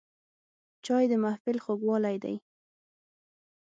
[0.85, 2.35] چای د محفل خوږوالی دی